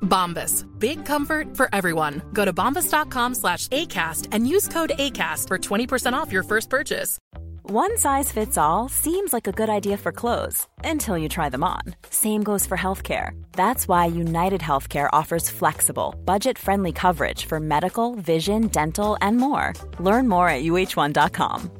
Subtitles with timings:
[0.00, 0.66] Bombas.
[0.78, 2.22] Big comfort for everyone.
[2.32, 7.18] Go to bombas.com slash ACAST and use code ACAST for 20% off your first purchase.
[7.62, 11.62] One size fits all seems like a good idea for clothes until you try them
[11.62, 11.82] on.
[12.10, 13.40] Same goes for healthcare.
[13.52, 19.72] That's why United Healthcare offers flexible, budget friendly coverage for medical, vision, dental, and more.
[20.00, 21.79] Learn more at uh1.com.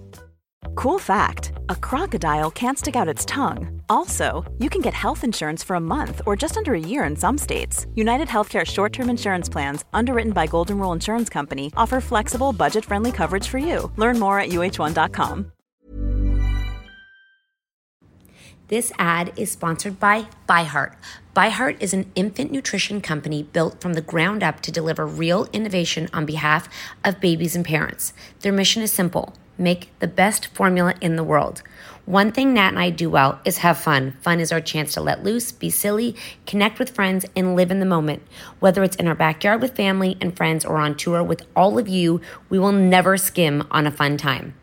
[0.75, 3.83] Cool fact a crocodile can't stick out its tongue.
[3.89, 7.17] Also, you can get health insurance for a month or just under a year in
[7.17, 7.87] some states.
[7.95, 12.85] United Healthcare short term insurance plans, underwritten by Golden Rule Insurance Company, offer flexible, budget
[12.85, 13.91] friendly coverage for you.
[13.97, 15.53] Learn more at uh1.com.
[18.69, 20.95] This ad is sponsored by ByHeart.
[21.35, 26.09] ByHeart is an infant nutrition company built from the ground up to deliver real innovation
[26.13, 26.69] on behalf
[27.05, 28.13] of babies and parents.
[28.41, 31.63] Their mission is simple make the best formula in the world.
[32.07, 34.17] One thing Nat and I do well is have fun.
[34.21, 37.79] Fun is our chance to let loose, be silly, connect with friends, and live in
[37.79, 38.23] the moment.
[38.59, 41.87] Whether it's in our backyard with family and friends or on tour with all of
[41.87, 44.55] you, we will never skim on a fun time.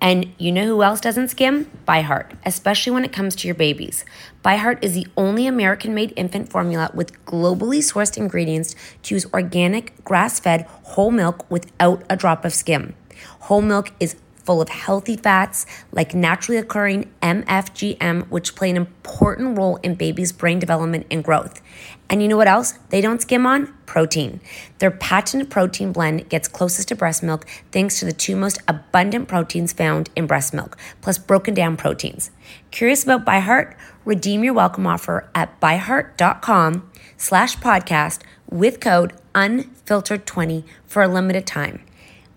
[0.00, 1.70] And you know who else doesn't skim?
[1.86, 4.04] ByHeart, especially when it comes to your babies.
[4.44, 10.04] ByHeart is the only American made infant formula with globally sourced ingredients to use organic,
[10.04, 12.94] grass fed whole milk without a drop of skim.
[13.40, 14.16] Whole milk is
[14.48, 20.32] full of healthy fats like naturally occurring MFGM, which play an important role in babies'
[20.32, 21.60] brain development and growth.
[22.08, 23.74] And you know what else they don't skim on?
[23.84, 24.40] Protein.
[24.78, 29.28] Their patented protein blend gets closest to breast milk thanks to the two most abundant
[29.28, 32.30] proteins found in breast milk, plus broken down proteins.
[32.70, 33.74] Curious about ByHeart?
[34.06, 41.84] Redeem your welcome offer at byheart.com slash podcast with code unfiltered20 for a limited time.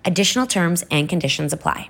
[0.04, 1.90] Additional terms and conditions apply.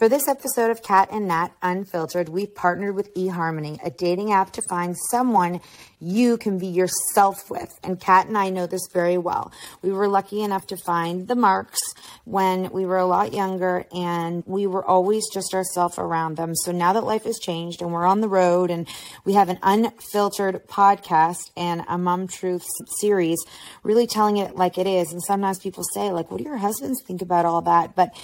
[0.00, 4.50] For this episode of Cat and Nat Unfiltered, we partnered with eHarmony, a dating app
[4.52, 5.60] to find someone
[6.00, 7.68] you can be yourself with.
[7.82, 9.52] And Cat and I know this very well.
[9.82, 11.82] We were lucky enough to find the marks
[12.24, 16.54] when we were a lot younger and we were always just ourselves around them.
[16.54, 18.88] So now that life has changed and we're on the road and
[19.26, 22.64] we have an unfiltered podcast and a Mom Truth
[23.00, 23.44] series,
[23.82, 25.12] really telling it like it is.
[25.12, 27.94] And sometimes people say, like, what do your husbands think about all that?
[27.94, 28.14] But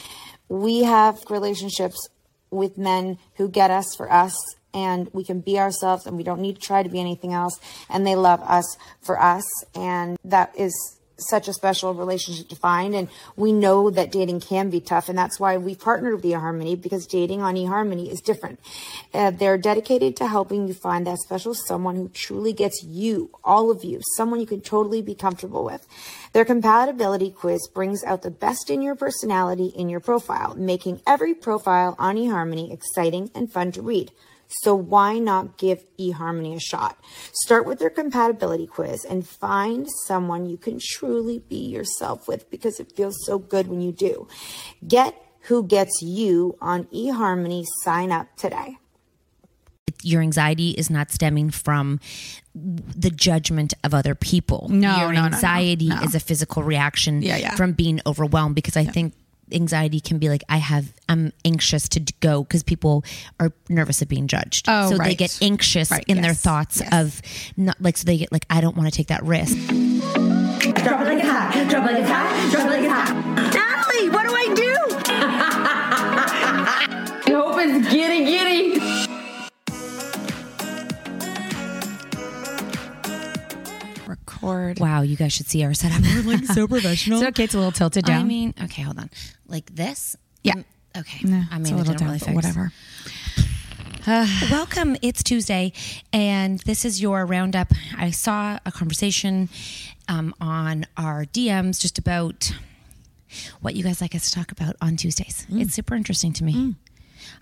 [0.48, 2.08] we have relationships
[2.50, 4.34] with men who get us for us
[4.72, 7.58] and we can be ourselves and we don't need to try to be anything else
[7.88, 12.94] and they love us for us and that is such a special relationship to find
[12.94, 16.81] and we know that dating can be tough and that's why we partnered with eharmony
[16.81, 18.60] because dating on eharmony is different.
[19.15, 23.71] Uh, they're dedicated to helping you find that special someone who truly gets you all
[23.71, 25.87] of you someone you can totally be comfortable with.
[26.32, 31.34] Their compatibility quiz brings out the best in your personality in your profile making every
[31.34, 34.12] profile on eharmony exciting and fun to read
[34.48, 36.98] so why not give eHarmony a shot?
[37.32, 42.78] Start with their compatibility quiz and find someone you can truly be yourself with because
[42.80, 44.28] it feels so good when you do.
[44.86, 47.64] Get who gets you on eHarmony.
[47.82, 48.76] Sign up today.
[50.02, 52.00] Your anxiety is not stemming from
[52.54, 54.66] the judgment of other people.
[54.70, 56.00] No, Your no, no, no, anxiety no.
[56.02, 57.54] is a physical reaction Yeah, yeah.
[57.54, 59.14] from being overwhelmed because I think
[59.52, 63.04] anxiety can be like I have I'm anxious to go because people
[63.40, 64.66] are nervous of being judged.
[64.68, 66.92] Oh, so they get anxious Right, in their thoughts yes.
[66.92, 67.22] of
[67.56, 69.56] not like so they get like I don't want to take that risk.
[69.56, 71.70] Drop it like a hat.
[71.70, 72.50] Drop it like a hat.
[72.52, 73.14] Drop it like a hat.
[73.54, 74.76] Natalie, what do I do?
[77.28, 78.45] I hope it's giddy giddy.
[84.46, 84.78] Record.
[84.80, 86.02] Wow, you guys should see our setup.
[86.02, 87.18] We're like so professional.
[87.20, 87.44] It's okay.
[87.44, 88.20] It's a little tilted down.
[88.20, 89.10] I mean, okay, hold on.
[89.46, 90.16] Like this?
[90.42, 90.54] Yeah.
[90.54, 90.64] Mm,
[90.98, 91.26] Okay.
[91.28, 92.32] No, I it's mean, a it little down, really fix.
[92.34, 92.72] whatever.
[94.50, 94.96] Welcome.
[95.02, 95.72] It's Tuesday,
[96.12, 97.72] and this is your roundup.
[97.98, 99.48] I saw a conversation
[100.08, 102.52] um, on our DMs just about
[103.60, 105.46] what you guys like us to talk about on Tuesdays.
[105.50, 106.76] It's super interesting to me.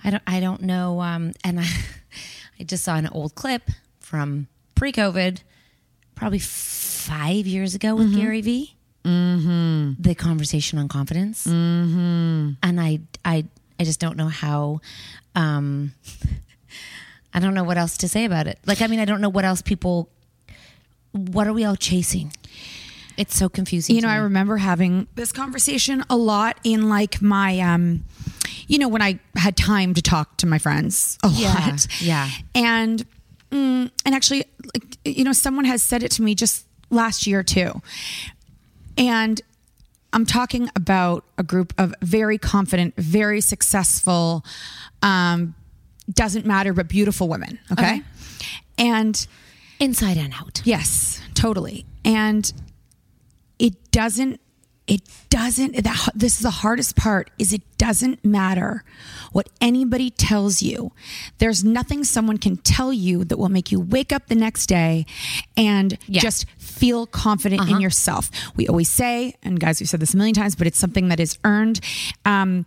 [0.02, 0.22] I don't.
[0.26, 1.00] I don't know.
[1.02, 1.66] Um, and I,
[2.60, 5.40] I just saw an old clip from pre-COVID,
[6.14, 8.75] probably five years ago with Gary Vee.
[9.05, 10.00] Mm-hmm.
[10.02, 12.52] The conversation on confidence, mm-hmm.
[12.62, 13.44] and I, I,
[13.78, 14.81] I just don't know how.
[15.34, 15.93] Um,
[17.34, 18.58] I don't know what else to say about it.
[18.64, 20.08] Like, I mean, I don't know what else people.
[21.12, 22.32] What are we all chasing?
[23.17, 23.94] It's so confusing.
[23.94, 24.08] you know.
[24.08, 28.05] I remember having this conversation a lot in like my, um,
[28.69, 31.87] you know, when I had time to talk to my friends a Yeah, lot.
[32.00, 32.31] yeah.
[32.55, 33.05] And
[33.54, 37.42] mm, and actually, like, you know, someone has said it to me just last year
[37.42, 37.80] too.
[38.98, 39.40] And
[40.12, 44.44] I'm talking about a group of very confident, very successful,
[45.02, 45.54] um,
[46.12, 47.58] doesn't matter, but beautiful women.
[47.72, 47.86] Okay.
[47.86, 48.02] Okay.
[48.76, 49.26] And
[49.80, 50.62] Inside and out.
[50.64, 51.84] Yes, totally.
[52.04, 52.52] And
[53.58, 54.40] it doesn't
[54.86, 55.00] it
[55.31, 58.84] doesn't that this is the hardest part is it doesn't matter
[59.32, 60.92] what anybody tells you.
[61.38, 65.06] There's nothing someone can tell you that will make you wake up the next day
[65.56, 66.20] and Yeah.
[66.20, 68.31] just feel confident in yourself.
[68.56, 71.19] We always say, and guys, we've said this a million times, but it's something that
[71.19, 71.81] is earned.
[72.26, 72.66] Um,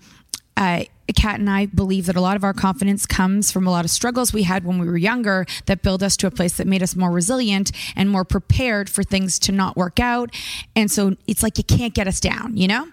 [0.58, 0.84] uh,
[1.16, 3.92] Cat and I believe that a lot of our confidence comes from a lot of
[3.92, 6.84] struggles we had when we were younger that build us to a place that made
[6.84, 10.36] us more resilient and more prepared for things to not work out.
[10.76, 12.88] And so it's like you can't get us down, you know?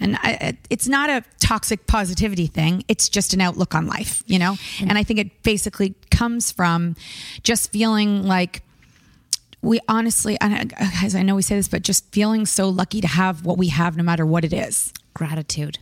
[0.00, 4.38] And I, it's not a toxic positivity thing, it's just an outlook on life, you
[4.38, 4.56] know?
[4.80, 6.96] And I think it basically comes from
[7.42, 8.62] just feeling like,
[9.60, 13.44] we honestly, guys, I know we say this, but just feeling so lucky to have
[13.44, 14.92] what we have, no matter what it is.
[15.18, 15.78] Gratitude,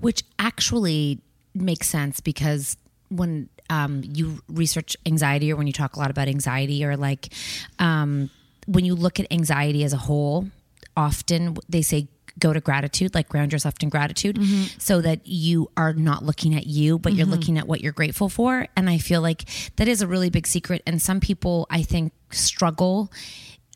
[0.00, 1.20] which actually
[1.54, 2.76] makes sense because
[3.08, 7.32] when um, you research anxiety or when you talk a lot about anxiety or like
[7.78, 8.30] um,
[8.66, 10.48] when you look at anxiety as a whole,
[10.96, 12.08] often they say
[12.38, 14.38] go to gratitude, like ground yourself in gratitude
[14.78, 18.28] so that you are not looking at you, but you're looking at what you're grateful
[18.28, 18.66] for.
[18.76, 19.44] And I feel like
[19.76, 20.82] that is a really big secret.
[20.86, 23.10] And some people, I think, struggle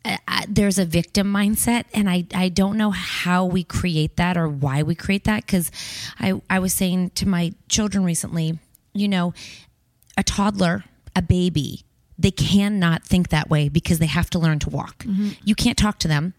[0.05, 4.47] uh, there's a victim mindset and I, I don't know how we create that or
[4.47, 5.71] why we create that because
[6.19, 8.59] I, I was saying to my children recently
[8.93, 9.33] you know
[10.17, 10.83] a toddler
[11.15, 11.81] a baby
[12.17, 15.03] they cannot think that way because they have to learn to walk.
[15.43, 16.33] You can't talk to them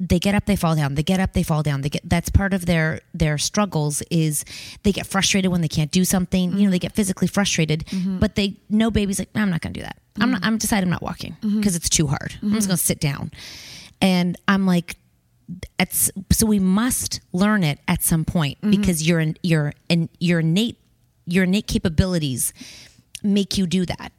[0.00, 2.28] they get up they fall down they get up they fall down they get that's
[2.28, 4.44] part of their their struggles is
[4.82, 6.82] they get frustrated when they can't do something you know they mm-hmm.
[6.82, 8.18] get physically frustrated mm-hmm.
[8.18, 9.96] but they no baby's like i'm not gonna do that.
[10.20, 10.48] I'm not mm-hmm.
[10.48, 12.34] i'm decided i'm not walking because it's too hard.
[12.42, 13.30] I'm just gonna sit down.
[14.00, 14.96] And i'm like
[15.78, 20.78] it's so we must learn it at some point because your your and your innate
[21.26, 22.52] your innate capabilities
[23.22, 24.12] make you do that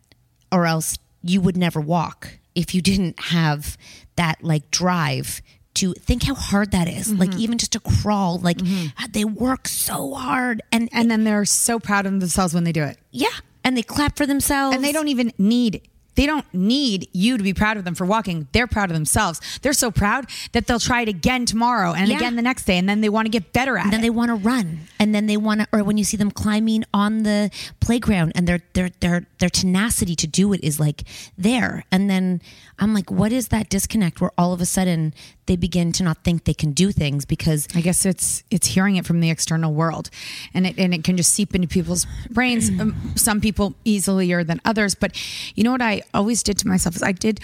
[0.51, 3.77] or else you would never walk if you didn't have
[4.16, 5.42] that like drive
[5.75, 7.13] to think how hard that is.
[7.13, 7.39] like mm-hmm.
[7.39, 9.12] even just to crawl like mm-hmm.
[9.12, 12.83] they work so hard and And then they're so proud of themselves when they do
[12.83, 12.98] it.
[13.12, 13.27] yeah
[13.63, 15.81] and they clap for themselves And they don't even need
[16.16, 18.48] they don't need you to be proud of them for walking.
[18.54, 19.42] They're proud of themselves.
[19.62, 22.16] They're so proud that they'll try it again tomorrow and Yeah.
[22.16, 23.83] again the next day and then they want to get better at it.
[23.86, 24.04] and then it.
[24.04, 26.86] they want to run and then they want to or when you see them climbing
[26.94, 27.51] on the
[27.81, 31.04] playground and their their their their tenacity to do it is like
[31.38, 32.42] there and then
[32.80, 35.13] i'm like what is that disconnect where all of a sudden
[35.47, 38.95] they begin to not think they can do things because I guess it's it's hearing
[38.95, 40.09] it from the external world,
[40.53, 42.69] and it and it can just seep into people's brains.
[42.69, 45.19] Um, some people easier than others, but
[45.56, 47.42] you know what I always did to myself is I did,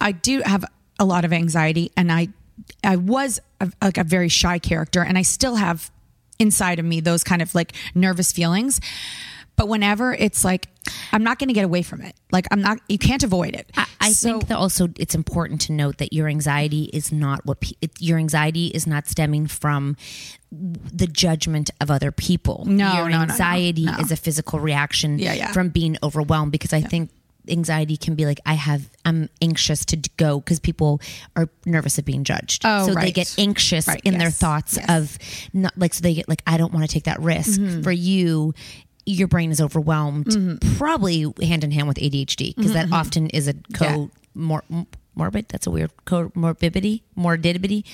[0.00, 0.64] I do have
[0.98, 2.28] a lot of anxiety, and I
[2.84, 5.90] I was a, like a very shy character, and I still have
[6.38, 8.80] inside of me those kind of like nervous feelings.
[9.62, 10.66] But whenever it's like
[11.12, 13.70] I'm not going to get away from it, like I'm not, you can't avoid it.
[13.76, 17.46] I, I So- think that also it's important to note that your anxiety is not
[17.46, 19.96] what pe- it, your anxiety is not stemming from
[20.50, 22.64] the judgment of other people.
[22.66, 23.92] No, your no, no, no, anxiety no.
[24.00, 25.52] is a physical reaction Yeah, yeah.
[25.52, 27.10] from being overwhelmed because I think
[27.48, 31.00] anxiety can be like I have I'm anxious to go because people
[31.36, 32.62] are nervous of being judged.
[32.64, 34.86] Oh, so they get anxious Right, in their thoughts yes.
[34.86, 34.96] Mm-hmm.
[35.02, 35.18] of
[35.52, 37.60] not like so they get like I don't want to take that risk.
[37.84, 38.54] For you
[39.04, 40.76] your brain is overwhelmed, Mm-hmm.
[40.76, 44.64] probably hand in hand with ADHD, because that often is a co mor-
[45.14, 45.48] morbid.
[45.48, 47.84] That's a weird comorbidity, morbidity,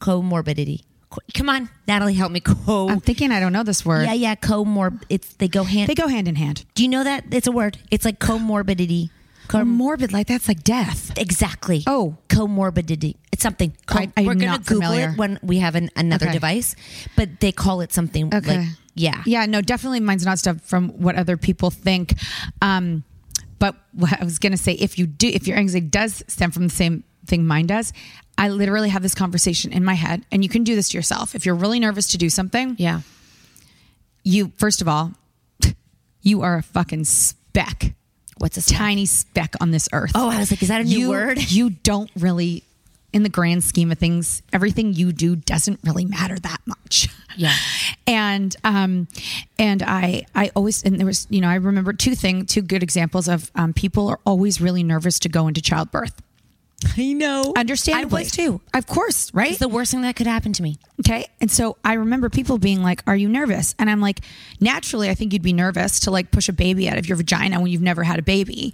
[0.00, 0.82] comorbidity.
[1.10, 2.40] Co- Come on, Natalie, help me.
[2.44, 2.88] Co.
[2.88, 4.04] I'm thinking I don't know this word.
[4.06, 5.02] yeah, yeah, comorb.
[5.10, 5.88] It's they go hand.
[5.88, 6.64] They go hand in hand.
[6.74, 7.78] Do you know that it's a word?
[7.90, 9.10] It's like comorbidity.
[9.52, 11.12] Or morbid, like that's like death.
[11.18, 11.82] Exactly.
[11.86, 12.16] Oh.
[12.28, 13.16] comorbidity.
[13.32, 13.76] It's something.
[13.86, 15.10] Co- I- we're gonna not Google familiar.
[15.10, 16.32] it when we have an, another Okay.
[16.34, 16.74] device,
[17.16, 18.58] but they call it something Okay.
[18.58, 22.14] like yeah, Yeah, no, definitely mine's not stuff from what other people think.
[22.60, 23.04] Um,
[23.58, 26.50] but what I was going to say, if you do, if your anxiety does stem
[26.50, 27.92] from the same thing mine does,
[28.36, 31.34] I literally have this conversation in my head, and you can do this to yourself.
[31.34, 33.00] If you're really nervous to do something, yeah.
[34.24, 35.12] you, first of all,
[36.22, 37.94] you are a fucking speck,
[38.38, 38.78] What's a speck?
[38.78, 40.12] tiny speck on this earth.
[40.14, 41.38] Oh, I was like, is that a new you, word?
[41.52, 42.64] You don't really,
[43.12, 47.08] in the grand scheme of things, everything you do doesn't really matter that much.
[47.36, 47.54] Yeah.
[48.04, 49.06] And um,
[49.60, 52.82] and I I always and there was you know I remember two thing two good
[52.82, 56.20] examples of um, people are always really nervous to go into childbirth.
[56.96, 57.52] I know.
[57.56, 58.22] Understandably.
[58.22, 58.60] I was too.
[58.74, 59.50] Of course, right?
[59.50, 60.78] It's the worst thing that could happen to me.
[61.04, 61.26] Okay.
[61.40, 63.74] And so I remember people being like, Are you nervous?
[63.78, 64.20] And I'm like,
[64.60, 67.60] Naturally, I think you'd be nervous to like push a baby out of your vagina
[67.60, 68.72] when you've never had a baby.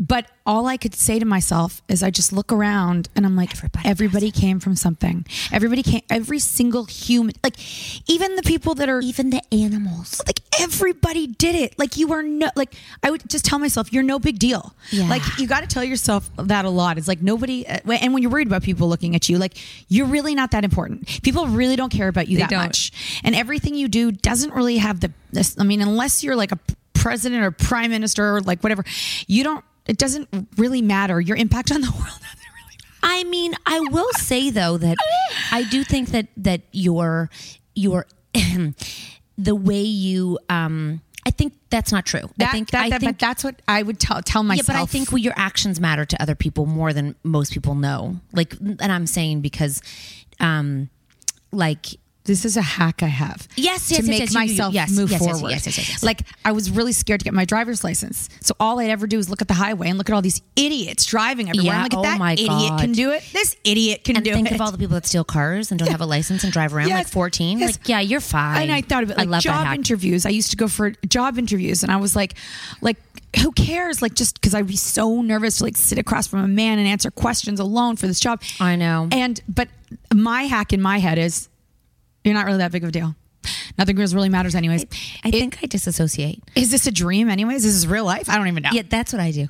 [0.00, 3.50] But all I could say to myself is I just look around and I'm like,
[3.52, 5.26] Everybody everybody, came from something.
[5.50, 7.56] Everybody came, every single human, like
[8.08, 10.20] even the people that are Even the animals.
[10.26, 11.76] like everybody did it.
[11.78, 14.72] Like you are no like I would just tell myself you're no big deal.
[14.90, 15.08] Yeah.
[15.08, 16.96] Like you got to tell yourself that a lot.
[16.98, 19.56] It's like nobody uh, and when you're worried about people looking at you like
[19.88, 21.22] you're really not that important.
[21.22, 22.62] People really don't care about you They that don't.
[22.62, 23.20] much.
[23.24, 25.10] And everything you do doesn't really have the
[25.58, 26.58] I mean unless you're like a
[26.94, 28.84] president or prime minister or like whatever,
[29.26, 31.20] you don't it doesn't really matter.
[31.20, 32.20] Your impact on the world doesn't
[32.54, 32.98] really matter.
[33.02, 34.96] I mean, I will say though that
[35.50, 37.30] I do think that that your
[37.74, 38.06] your
[39.38, 42.30] the way you um I think that's not true.
[42.38, 44.66] That, I think that, I that- think that's what I would tell tell yeah, myself.
[44.68, 48.16] but I think your actions matter to other people more than most people know.
[48.32, 49.82] Like, and I'm saying because,
[50.40, 50.88] um,
[51.52, 51.86] like
[52.28, 53.48] this is a hack I have.
[53.56, 55.50] Yes, to yes, yes, make yes, you- myself yes, move yes, yes, forward.
[55.50, 56.02] yes, yes, yes, yes.
[56.04, 59.18] Like I was really scared to get my driver's license, so all I'd ever do
[59.18, 61.74] is look at the highway and look at all these idiots driving everywhere.
[61.74, 62.80] Yeah, I'm like, if oh that my idiot God.
[62.80, 64.50] can do it, this idiot can and do think it.
[64.50, 66.72] Think of all the people that steal cars and don't have a license and drive
[66.74, 67.58] around like 14.
[67.58, 67.78] yes.
[67.78, 68.62] Like, yeah, you're fine.
[68.62, 70.24] And I thought of it like job interviews.
[70.24, 72.34] I used to go for job interviews, and I was like,
[72.80, 72.96] like.
[73.42, 74.00] Who cares?
[74.00, 76.88] Like, just because I'd be so nervous to like sit across from a man and
[76.88, 78.40] answer questions alone for this job.
[78.58, 79.06] I know.
[79.12, 79.68] And but
[80.14, 81.47] my hack in my head is,
[82.28, 83.14] you're not really that big of a deal.
[83.78, 84.84] Nothing really matters, anyways.
[85.24, 86.42] I It- think I disassociate.
[86.54, 87.64] is this a dream, anyways?
[87.64, 88.28] Is this real life?
[88.28, 88.70] I don't even know.
[88.72, 89.46] Yeah, that's what I do.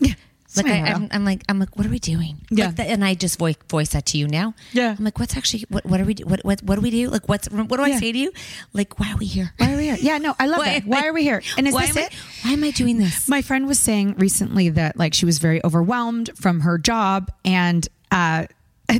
[0.56, 2.38] Like I, I'm, I'm like I'm like, what are we doing?
[2.50, 2.66] Yeah.
[2.66, 4.54] Like that- and I just voice voice that to you now.
[4.72, 4.94] Yeah.
[4.98, 5.84] I'm like, what's actually what?
[5.84, 6.14] What are we?
[6.14, 7.10] Do, what what what do we do?
[7.10, 7.98] Like, what's what do I Yeah.
[7.98, 8.32] say to you?
[8.72, 9.52] Like, why are we here?
[9.58, 9.96] Why are we here?
[10.00, 10.84] Yeah, no, I love that.
[10.86, 11.42] Why I- are we here?
[11.58, 12.12] And is why this am I- it?
[12.44, 13.28] why am I doing this?
[13.28, 17.86] My friend was saying recently that like she was very overwhelmed from her job, and
[18.10, 18.46] uh,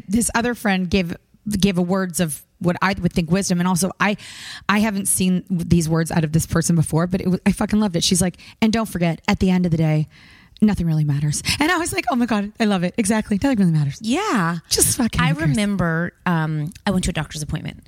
[0.07, 1.17] this other friend gave
[1.49, 4.17] gave a words of what I would think wisdom, and also I
[4.69, 7.81] I haven't seen these words out of this person before, but it was, I fucking
[7.81, 8.05] loved it.
[8.05, 10.09] She's like, and don't forget, at the end of the day,
[10.61, 11.43] nothing really matters.
[11.61, 12.95] And I was like, oh my god, I love it.
[12.99, 13.99] Exactly, nothing really matters.
[14.03, 14.59] Yeah.
[14.69, 15.21] Just fucking.
[15.21, 17.83] I remember um, I went to a doctor's appointment.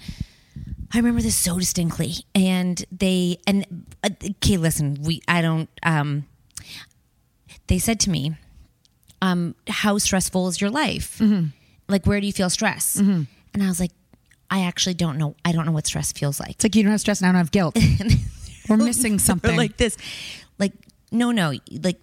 [0.93, 5.69] I remember this so distinctly, and they and uh, okay, listen, we I don't.
[5.85, 6.27] Um,
[7.69, 8.35] they said to me,
[9.23, 11.19] um, "How stressful is your life?
[11.19, 11.49] Mm-hmm.
[11.87, 13.29] Like, where do you feel stress?" And
[13.63, 13.93] I was like,
[14.51, 15.35] "I actually don't know.
[15.45, 17.33] I don't know what stress feels like." It's like you don't have stress and I
[17.33, 17.77] don't have guilt.
[18.69, 19.57] We're missing something.
[19.57, 19.97] like this,
[20.59, 20.73] like
[21.11, 22.01] no, no, like.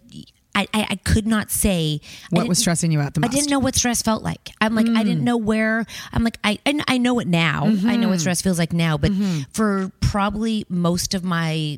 [0.56, 2.02] I, I, I could not say
[2.32, 3.32] What was stressing you out the most.
[3.32, 4.50] I didn't know what stress felt like.
[4.60, 5.26] I'm like, I didn't mm.
[5.26, 5.86] know where.
[6.12, 7.66] I'm like, I and I know it now.
[7.66, 8.18] I know what mm-hmm.
[8.22, 8.98] stress feels like now.
[8.98, 9.42] But mm-hmm.
[9.54, 11.78] for probably most of my,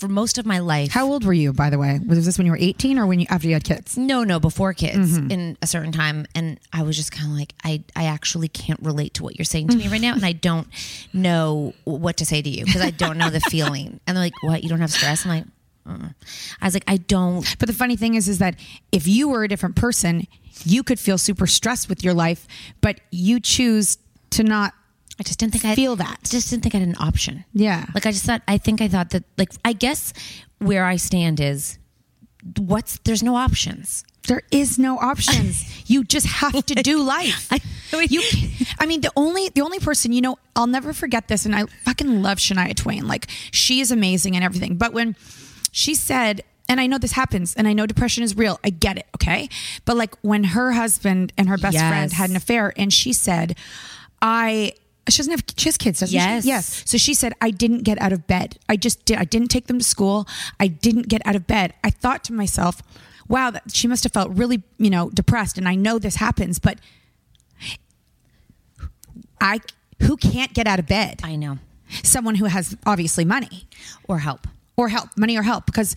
[0.00, 2.00] for most of my life, How old were you, by the way?
[2.06, 3.96] Was this when you were 18 or when you after you had kids?
[3.98, 7.54] no, no, before kids in a certain time, and I was just kind of like,
[7.62, 10.32] I, I actually can't relate to what you're saying to me right now, and I
[10.32, 10.66] don't
[11.12, 14.00] know what to say to you because I don't know the feeling.
[14.06, 14.62] And they're like, what?
[14.62, 15.24] You don't have stress?
[15.24, 15.44] I'm like,
[15.86, 16.14] mm.
[16.60, 17.44] I was like, I don't.
[17.58, 18.56] But the funny thing is, is that
[18.92, 20.26] if you were a different person,
[20.64, 22.46] you could feel super stressed with your life,
[22.80, 23.98] but you choose
[24.30, 24.72] to not.
[25.20, 26.18] I just didn't think I Feel that.
[26.24, 27.44] Just didn't think I had an option.
[27.52, 27.84] Yeah.
[27.94, 28.42] Like I just thought.
[28.48, 29.24] I think I thought that.
[29.36, 30.14] Like I guess
[30.58, 31.78] where I stand is,
[32.56, 34.02] what's there's no options.
[34.28, 35.64] There is no options.
[35.90, 37.48] you just have to do life.
[37.52, 37.60] I-
[38.08, 38.22] you,
[38.78, 41.64] I mean, the only the only person you know, I'll never forget this, and I
[41.84, 43.06] fucking love Shania Twain.
[43.06, 44.76] Like she is amazing and everything.
[44.76, 45.16] But when
[45.72, 48.58] she said, and I know this happens, and I know depression is real.
[48.64, 49.48] I get it, okay.
[49.84, 51.90] But like when her husband and her best Yes.
[51.90, 53.56] friend had an affair, and she said,
[54.22, 54.72] I.
[55.10, 56.42] She doesn't have she has kids, doesn't Yes.
[56.44, 56.48] she?
[56.48, 56.82] Yes.
[56.86, 58.58] So she said, I didn't get out of bed.
[58.68, 59.18] I just did.
[59.18, 60.26] I didn't take them to school.
[60.58, 61.74] I didn't get out of bed.
[61.84, 62.82] I thought to myself,
[63.28, 65.58] wow, that she must have felt really, you know, depressed.
[65.58, 66.78] And I know this happens, but
[69.40, 69.60] I,
[70.02, 71.20] who can't get out of bed?
[71.22, 71.58] I know.
[72.02, 73.66] Someone who has obviously money
[74.06, 74.46] Or help.
[74.76, 75.66] or help, money or help.
[75.66, 75.96] Because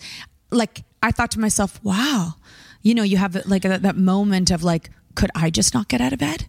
[0.50, 2.34] like, I thought to myself, wow,
[2.82, 6.00] you know, you have like that, that moment of like, could I just not get
[6.00, 6.46] out of bed?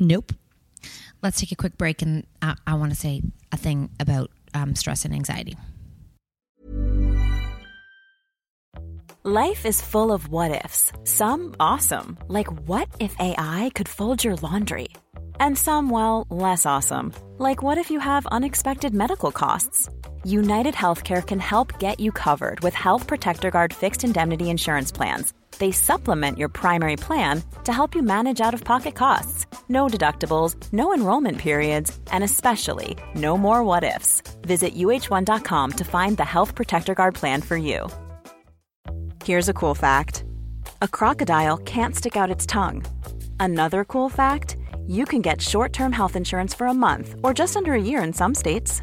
[0.00, 0.32] Nope.
[1.26, 4.76] Let's take a quick break, and I, I want to say a thing about um,
[4.76, 5.56] stress and anxiety.
[9.24, 10.92] Life is full of what ifs.
[11.02, 14.90] Some awesome, like what if AI could fold your laundry?
[15.40, 19.88] And some, well, less awesome, like what if you have unexpected medical costs?
[20.22, 25.32] United Healthcare can help get you covered with Health Protector Guard fixed indemnity insurance plans.
[25.58, 29.46] They supplement your primary plan to help you manage out of pocket costs.
[29.68, 34.22] No deductibles, no enrollment periods, and especially no more what ifs.
[34.42, 37.88] Visit uh1.com to find the Health Protector Guard plan for you.
[39.24, 40.24] Here's a cool fact
[40.82, 42.84] a crocodile can't stick out its tongue.
[43.40, 47.56] Another cool fact you can get short term health insurance for a month or just
[47.56, 48.82] under a year in some states.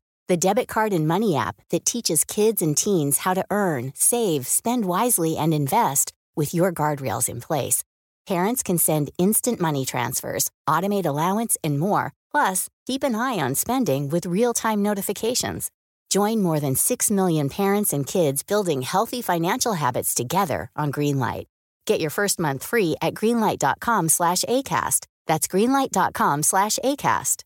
[0.31, 4.47] the debit card and money app that teaches kids and teens how to earn, save,
[4.47, 7.83] spend wisely, and invest with your guardrails in place.
[8.25, 12.13] Parents can send instant money transfers, automate allowance, and more.
[12.31, 15.69] Plus, keep an eye on spending with real time notifications.
[16.09, 21.47] Join more than 6 million parents and kids building healthy financial habits together on Greenlight.
[21.85, 25.07] Get your first month free at greenlight.com slash ACAST.
[25.27, 27.43] That's greenlight.com slash ACAST.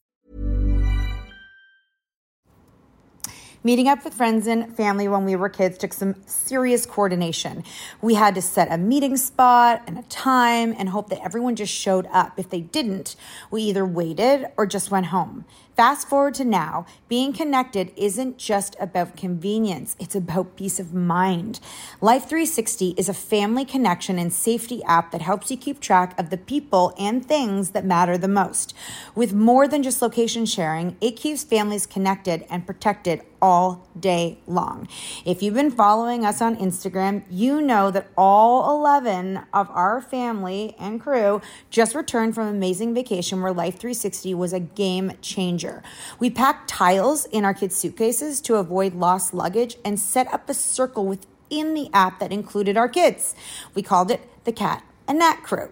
[3.66, 7.64] Meeting up with friends and family when we were kids took some serious coordination.
[8.00, 11.74] We had to set a meeting spot and a time and hope that everyone just
[11.74, 12.38] showed up.
[12.38, 13.16] If they didn't,
[13.50, 15.46] we either waited or just went home.
[15.76, 21.60] Fast forward to now, being connected isn't just about convenience, it's about peace of mind.
[22.00, 26.30] Life 360 is a family connection and safety app that helps you keep track of
[26.30, 28.74] the people and things that matter the most.
[29.16, 34.88] With more than just location sharing, it keeps families connected and protected all day long.
[35.24, 40.76] If you've been following us on Instagram, you know that all 11 of our family
[40.80, 45.84] and crew just returned from an amazing vacation where Life 360 was a game changer.
[46.18, 50.56] We packed tiles in our kids' suitcases to avoid lost luggage and set up a
[50.56, 53.36] circle within the app that included our kids.
[53.76, 55.70] We called it the Cat and Nat Crew.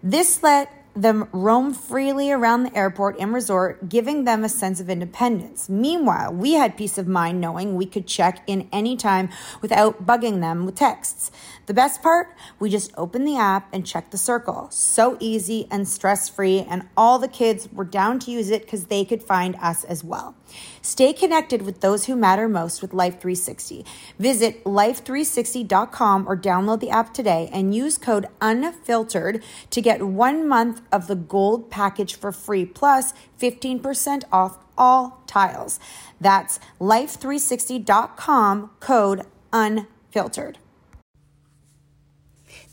[0.00, 4.88] This let them roam freely around the airport and resort, giving them a sense of
[4.88, 5.68] independence.
[5.68, 9.28] Meanwhile, we had peace of mind knowing we could check in anytime
[9.60, 11.30] without bugging them with texts.
[11.66, 12.34] The best part?
[12.58, 14.68] We just opened the app and checked the circle.
[14.70, 18.86] So easy and stress free, and all the kids were down to use it because
[18.86, 20.34] they could find us as well.
[20.82, 23.84] Stay connected with those who matter most with Life 360.
[24.18, 30.82] Visit life360.com or download the app today and use code UNFILTERED to get one month
[30.92, 35.80] of the gold package for free plus 15% off all tiles.
[36.20, 40.58] That's life360.com code UNFILTERED.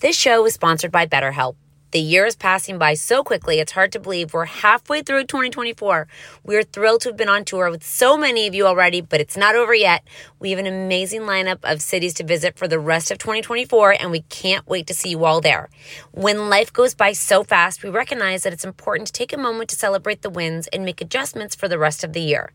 [0.02, 1.58] This show is sponsored by BetterHelp.
[1.92, 6.08] The year is passing by so quickly, it's hard to believe we're halfway through 2024.
[6.44, 9.38] We're thrilled to have been on tour with so many of you already, but it's
[9.38, 10.04] not over yet.
[10.40, 14.10] We have an amazing lineup of cities to visit for the rest of 2024, and
[14.10, 15.70] we can't wait to see you all there.
[16.14, 19.70] When life goes by so fast, we recognize that it's important to take a moment
[19.70, 22.52] to celebrate the wins and make adjustments for the rest of the year.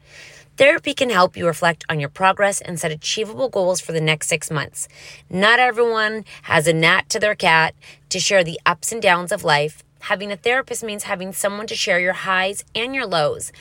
[0.56, 4.28] Therapy can help you reflect on your progress and set achievable goals for the next
[4.28, 4.88] six months.
[5.28, 7.74] Not everyone has a Nat to their cat
[8.08, 9.82] to share the ups and downs of life.
[10.00, 13.52] Having a therapist means having someone to share your highs and your lows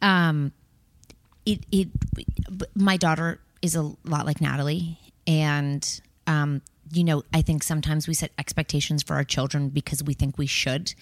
[0.00, 0.52] um
[1.46, 1.88] it it
[2.74, 4.98] my daughter is a lot like Natalie.
[5.26, 10.14] And um you know I think sometimes we set expectations for our children because we
[10.14, 10.94] think we should.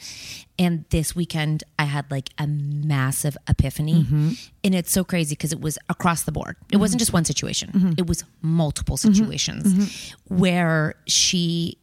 [0.59, 4.05] And this weekend I had like a massive epiphany.
[4.05, 4.31] Mm-hmm.
[4.65, 6.57] And it's so crazy because it was across the board.
[6.61, 6.81] It mm-hmm.
[6.81, 7.71] wasn't just one situation.
[7.73, 7.93] Mm-hmm.
[7.99, 11.79] It was multiple situations where she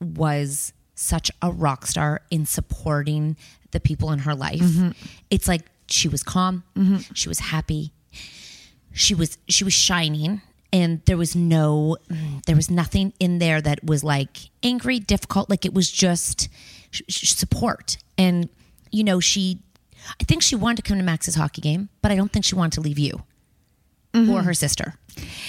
[0.00, 3.36] was such a rock star in supporting
[3.70, 4.62] the people in her life.
[5.30, 6.64] It's like she was calm,
[7.14, 7.92] she was happy,
[8.92, 11.96] she was she was shining, and there was no
[12.46, 15.50] there was nothing in there that was like angry, difficult.
[15.50, 16.48] Like it was just
[17.08, 18.48] support, and
[18.90, 19.60] you know she.
[20.20, 22.54] I think she wanted to come to Max's hockey game, but I don't think she
[22.54, 23.24] wanted to leave you
[24.30, 24.94] or her sister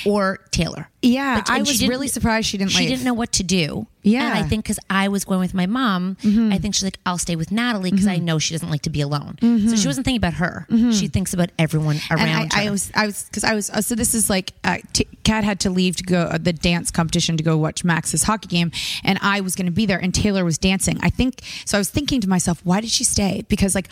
[0.05, 0.89] or Taylor.
[1.01, 2.89] Yeah, I was really surprised she didn't She leave.
[2.89, 3.85] didn't know what to do.
[4.01, 4.25] Yeah.
[4.25, 7.17] and I think because I was going with my mom, I think she's like, I'll
[7.19, 9.37] stay with Natalie because I know she doesn't like to be alone.
[9.41, 10.65] So she wasn't thinking about her.
[10.91, 12.67] She thinks about everyone around and I, her.
[12.67, 13.69] I was, I was, because I was.
[13.69, 16.53] Uh, so this is like, uh, T- Cat had to leave to go uh, the
[16.53, 18.71] dance competition to go watch Max's hockey game,
[19.03, 20.97] and I was going to be there, and Taylor was dancing.
[21.01, 21.77] I think so.
[21.77, 23.43] I was thinking to myself, why did she stay?
[23.47, 23.89] Because like.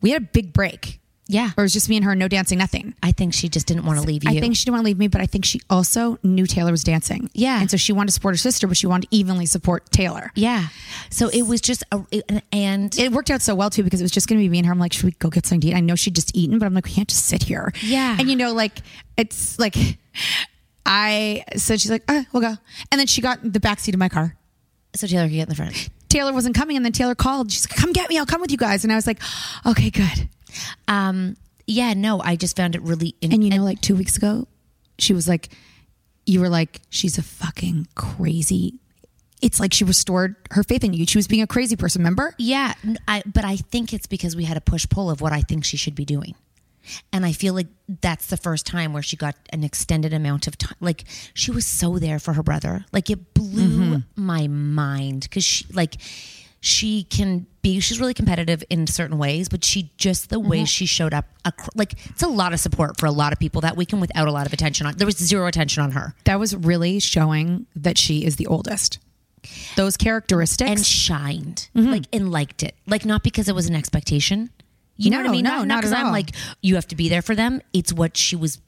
[0.00, 0.98] we had a big break.
[1.28, 1.50] Yeah.
[1.56, 2.94] Or it was just me and her, no dancing, nothing.
[3.02, 4.30] I think she just didn't want to leave you.
[4.30, 6.72] I think she didn't want to leave me, but I think she also knew Taylor
[6.72, 7.30] was dancing.
[7.32, 7.60] Yeah.
[7.60, 10.30] And so she wanted to support her sister, but she wanted to evenly support Taylor.
[10.34, 10.66] yeah.
[11.10, 14.04] So it was just a it- and It worked out so well too because it
[14.04, 14.72] was just going to be me and her.
[14.72, 15.74] I'm like, should we go get something to eat?
[15.74, 17.72] I know she'd just eaten, but I'm like, we can't just sit here.
[17.82, 18.16] Yeah.
[18.18, 18.78] And you know, like
[19.16, 19.76] it's like
[20.86, 22.54] I so she's like, uh, we'll go.
[22.90, 24.36] And then she got in the backseat of my car.
[24.94, 25.88] so Taylor could get in the front.
[26.08, 27.50] Taylor wasn't coming, and then Taylor called.
[27.50, 28.18] She's like, "Come get me.
[28.18, 29.18] I'll come with you guys." And I was like,
[29.64, 30.28] "Okay, good."
[30.88, 31.36] Um.
[31.66, 31.94] Yeah.
[31.94, 32.20] No.
[32.20, 33.14] I just found it really.
[33.20, 34.46] In- And you know, like two weeks ago,
[34.98, 35.48] she was like,
[36.26, 38.78] "You were like, she's a fucking crazy."
[39.40, 41.04] It's like she restored her faith in you.
[41.06, 42.00] She was being a crazy person.
[42.00, 42.32] Remember?
[42.38, 42.74] Yeah,
[43.08, 45.64] I, but I think it's because we had a push pull of what I think
[45.64, 46.36] she should be doing.
[47.12, 47.66] And I feel like
[48.00, 50.76] that's the first time where she got an extended amount of time.
[50.80, 52.84] Like she was so there for her brother.
[52.92, 55.96] Like it blew my mind because she, like,
[56.60, 60.64] she can be, she's really competitive in certain ways, but she just the way mm-hmm.
[60.64, 61.26] she showed up,
[61.74, 64.32] like, it's a lot of support for a lot of people that weekend without a
[64.32, 64.96] lot of attention on.
[64.96, 66.14] There was zero attention on her.
[66.24, 68.98] That was really showing that she is the oldest.
[69.76, 71.90] Those characteristics and shined mm-hmm.
[71.90, 72.76] like and liked it.
[72.86, 74.50] Like not because it was an expectation.
[74.96, 75.42] You know what i mean?
[75.42, 77.60] no, not because i'm like you have to be there for them.
[77.72, 78.60] It's what she was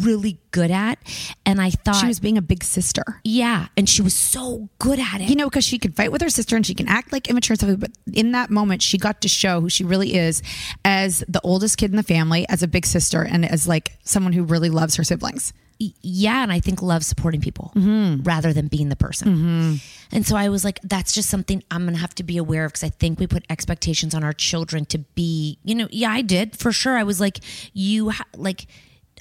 [0.00, 0.96] really good at
[1.44, 3.20] and i thought she was being a big sister.
[3.24, 6.22] yeah and she was so good at it You know, because she can fight with
[6.22, 7.80] her sister and she can act like immature and stuff.
[7.80, 10.40] But in that moment, she got to show who she really is
[10.84, 14.32] as the oldest kid in the family, as a big sister, and as like someone
[14.32, 15.52] who really loves her siblings.
[15.78, 18.22] Yeah and i think love supporting people Mm-hmm.
[18.22, 19.80] rather than being the person
[20.12, 22.72] and so i was like that's just something i'm gonna have to be aware of
[22.72, 26.22] because i think we put expectations on our children to be you know yeah i
[26.22, 27.40] did for sure i was like
[27.74, 28.66] you ha- like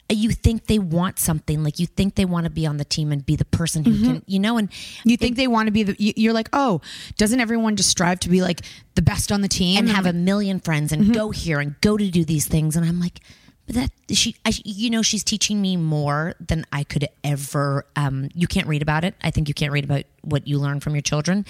[0.10, 3.12] you think they want something like you think they want to be on the team
[3.12, 4.06] and be the person who Mm-hmm.
[4.06, 4.70] can you know and
[5.04, 5.96] You think they want to be the?
[5.98, 6.82] you- You're like, oh,
[7.18, 8.62] doesn't everyone just strive to be like
[8.96, 11.12] the best on the team and have a million friends and Mm-hmm.
[11.14, 13.20] go here and go to do these things and i'm like
[13.66, 18.30] but that she I, you know she's teaching me more than i could ever um
[18.34, 20.94] you can't read about it i think you can't read about what you learn from
[20.96, 21.46] your children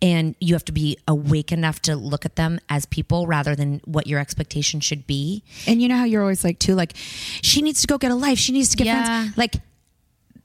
[0.00, 3.80] and you have to be awake enough to look at them as people rather than
[3.84, 7.62] what your expectation should be And you know how you're always like, too, like, she
[7.62, 8.38] needs to go get a life.
[8.38, 9.04] She needs to get Yeah.
[9.04, 9.36] friends.
[9.36, 9.54] Like,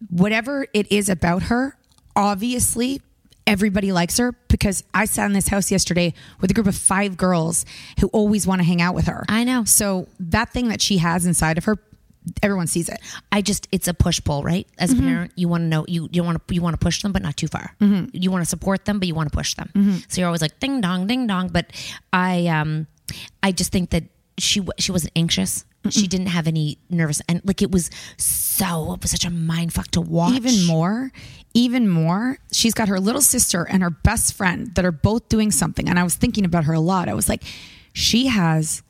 [0.10, 1.76] whatever it is about her,
[2.16, 3.02] obviously,
[3.48, 7.18] everybody likes her because I sat in this house yesterday with a group of five
[7.18, 7.66] girls
[8.00, 9.26] who always want to hang out with her.
[9.30, 9.64] I know.
[9.66, 11.78] So that thing that she has inside of her,
[12.44, 13.00] everyone sees it.
[13.32, 14.68] I just it's a push pull, right?
[14.78, 15.04] As Mm-hmm.
[15.04, 17.12] a parent, you want to know you you want to you want to push them,
[17.12, 17.76] but not too far.
[18.14, 19.70] You want to support them, but you want to push them.
[19.74, 19.98] Mm-hmm.
[20.08, 21.50] So you're always like ding dong, ding dong.
[21.50, 21.72] But
[22.14, 22.88] I um
[23.42, 24.04] I just think that
[24.38, 25.66] she she wasn't anxious.
[25.90, 29.74] She didn't have any nervous and like it was so it was such a mind
[29.74, 30.34] fuck to watch.
[30.34, 31.12] Even more,
[31.54, 35.52] even more, she's got her little sister and her best friend that are both doing
[35.52, 35.90] something.
[35.90, 37.10] And I was thinking about her a lot.
[37.10, 37.44] I was like,
[37.94, 38.84] she has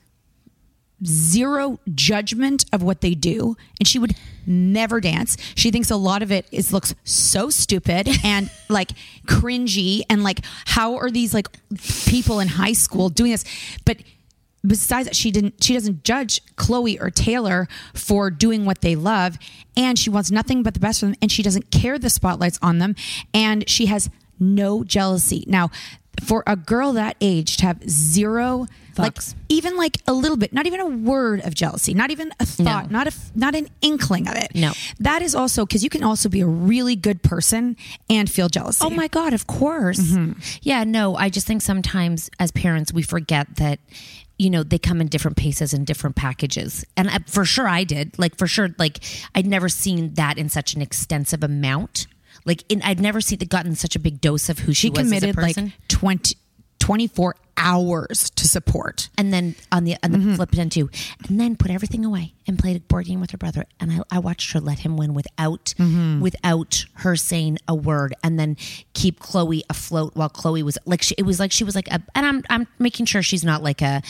[1.05, 6.21] zero judgment of what they do and she would never dance she thinks a lot
[6.21, 8.91] of it is looks so stupid and like
[9.25, 11.47] cringy and like how are these like
[12.05, 13.43] people in high school doing this
[13.83, 13.97] but
[14.65, 19.37] besides that she didn't she doesn't judge chloe or taylor for doing what they love
[19.75, 22.59] and she wants nothing but the best for them and she doesn't care the spotlights
[22.61, 22.95] on them
[23.33, 25.69] and she has no jealousy now
[26.23, 29.17] for a girl that age to have zero like
[29.49, 32.91] even like a little bit not even a word of jealousy not even a thought
[32.91, 32.97] No.
[32.99, 34.73] not a not an inkling of it No.
[34.99, 37.77] that is also because you can also be a really good person
[38.09, 39.99] and feel jealousy Oh my God, of course.
[39.99, 40.33] Mm-hmm.
[40.61, 43.79] Yeah, no, I just think sometimes as parents, we forget that,
[44.41, 46.83] you know, they come in different paces and different packages.
[46.97, 48.17] And I, for sure, I did.
[48.17, 48.99] Like, for sure, like,
[49.35, 52.07] I'd never seen that in such an extensive amount.
[52.43, 55.01] Like, in, I'd never seen gotten such a big dose of who she, she was
[55.01, 55.73] committed as a like person.
[56.81, 60.35] 20 24 hours to support and then on the on the Mm-hmm.
[60.35, 60.89] flip end too,
[61.27, 63.65] and then put everything away and played a board game with her brother.
[63.79, 66.21] And I, I watched her let him win without Mm-hmm.
[66.21, 68.57] without her saying a word, and then
[68.93, 72.01] keep Chloe afloat while Chloe was like she, it was like she was like a,
[72.15, 74.01] and I'm I'm making sure she's not like a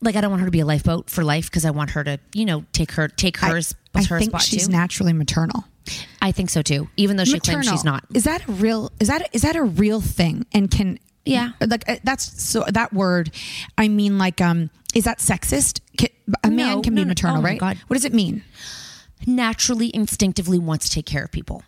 [0.00, 2.04] like I don't want her to be a lifeboat for life because I want her
[2.04, 4.72] to you know take her take hers I her think spot she's too.
[4.72, 5.64] naturally maternal.
[6.20, 8.04] I think so too, even though she claims she's not.
[8.14, 8.92] Is that a real?
[9.00, 10.46] Is that is that a real thing?
[10.52, 11.50] And can Yeah.
[11.60, 13.30] like uh, that's so that word.
[13.78, 15.80] I mean, like, um, is that sexist?
[16.44, 17.08] A man can no, be no.
[17.08, 17.60] maternal, Oh my right?
[17.60, 17.78] God.
[17.86, 18.42] What does it mean?
[19.26, 21.62] Naturally, instinctively wants to take care of people.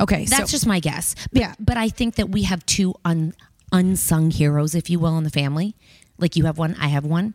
[0.00, 1.14] Okay, That's so, just my guess.
[1.32, 1.54] But, Yeah.
[1.60, 3.34] But I think that we have two un,
[3.72, 5.76] unsung heroes, if you will, in the family.
[6.18, 7.34] Like you have one, I have one,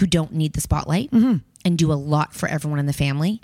[0.00, 1.36] who don't need the spotlight Mm-hmm.
[1.64, 3.40] And do a lot for everyone in the family.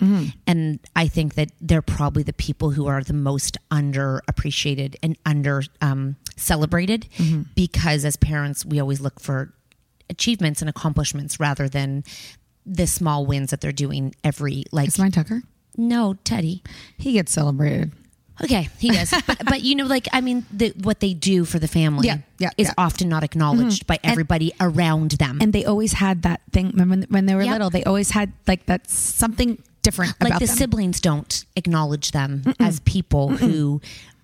[0.47, 5.63] And I think that they're probably the people who are the most underappreciated and under
[5.81, 7.43] um, celebrated Mm-hmm.
[7.55, 9.53] because as parents, we always look for
[10.09, 12.03] achievements and accomplishments rather than
[12.65, 14.87] the small wins that they're doing every like.
[14.87, 15.41] Is mine Tucker?
[15.77, 16.63] No, Teddy.
[16.97, 17.91] He gets celebrated.
[18.43, 19.11] Okay, he does.
[19.27, 22.17] but, but you know, like I mean, the, what they do for the family Yeah,
[22.37, 22.73] yeah, is yeah.
[22.77, 25.37] often not acknowledged by And- everybody around them.
[25.41, 27.51] And they always had that thing when when they were Yep.
[27.51, 27.69] little.
[27.69, 30.55] They always had like that something different like the them.
[30.57, 33.79] siblings don't acknowledge them as people who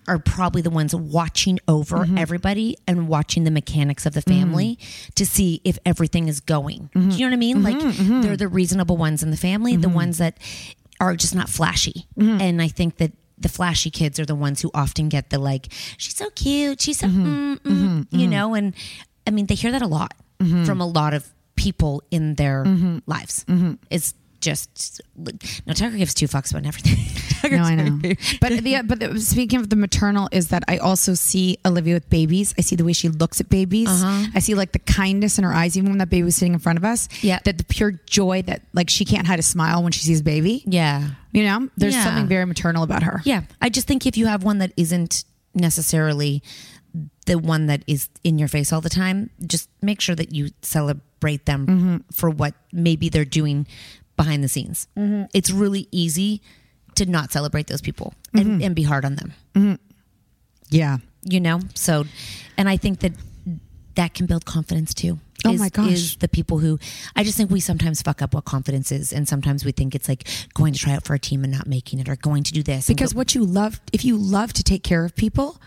[0.08, 2.17] are probably the ones watching over Mm-hmm.
[2.17, 4.80] everybody and watching the mechanics of the family
[5.13, 6.89] to see if everything is going.
[6.95, 7.10] Mm-hmm.
[7.12, 7.63] Do you know what I mean?
[7.63, 7.80] Like
[8.24, 10.38] they're the reasonable ones in the family, the ones that
[11.00, 12.08] are just not flashy.
[12.17, 12.41] Mm-hmm.
[12.41, 15.67] And I think that the flashy kids are the ones who often get the like,
[15.97, 17.54] she's so cute, she's so, Mm-hmm.
[17.54, 18.73] mm, mm, you know, and
[19.27, 20.13] I mean, they hear that a lot
[20.65, 22.97] from a lot of people in their Mm-hmm.
[23.06, 23.45] lives.
[23.89, 25.01] It's just
[25.65, 26.97] no Tucker gives two fucks about everything.
[27.51, 27.99] No, I know.
[28.39, 32.08] But the but the, speaking of the maternal, is that I also see Olivia with
[32.08, 32.54] babies.
[32.56, 33.89] I see the way she looks at babies.
[33.89, 36.60] I see like the kindness in her eyes, even when that baby was sitting in
[36.60, 37.10] front of us.
[37.23, 37.39] Yeah.
[37.45, 40.23] that the pure joy that like she can't hide a smile when she sees a
[40.23, 40.63] baby.
[40.67, 41.08] Yeah.
[41.32, 42.04] You know, there's Yeah.
[42.04, 43.21] something very maternal about her.
[43.25, 43.41] Yeah.
[43.60, 45.23] I just think if you have one that isn't
[45.56, 46.43] necessarily
[47.25, 50.49] the one that is in your face all the time, just make sure that you
[50.62, 51.97] celebrate them Mm-hmm.
[52.13, 53.65] for what maybe they're doing
[54.21, 54.88] behind the scenes.
[54.97, 55.23] Mm-hmm.
[55.34, 56.41] It's really easy
[56.95, 58.63] to not celebrate those people and, Mm-hmm.
[58.65, 59.29] and be hard on them.
[60.69, 60.97] Yeah.
[61.23, 62.05] you know so
[62.57, 63.12] and i think that
[63.95, 65.91] that can build confidence too Oh is, my gosh.
[65.91, 66.79] is the people who
[67.15, 70.07] i just think we sometimes fuck up what confidence is and sometimes we think it's
[70.07, 72.53] like going to try out for a team and not making it or going to
[72.53, 75.60] do this Because what you love, if you love to take care of people,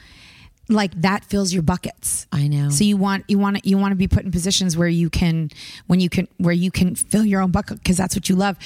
[0.68, 2.26] like that fills your buckets.
[2.32, 4.88] i know So you want you want you want to be put in positions where
[4.88, 5.50] you can
[5.86, 8.56] when you can where you can fill your own bucket because that's what you love.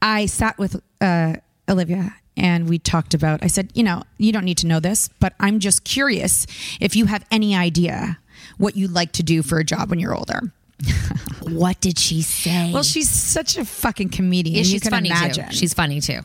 [0.00, 1.34] I sat with uh,
[1.68, 3.42] Olivia and we talked about.
[3.42, 6.46] I said, you know, you don't need to know this, but I'm just curious
[6.80, 8.18] if you have any idea
[8.58, 10.52] what you'd like to do for a job when you're older.
[11.42, 14.54] what did she say Well, she's such a fucking comedian.
[14.56, 15.48] Yeah, you she's can funny imagine.
[15.48, 16.20] too she's funny too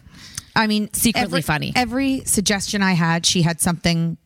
[0.55, 1.73] I mean, Secretly every- funny.
[1.75, 4.17] Every suggestion I had, she had something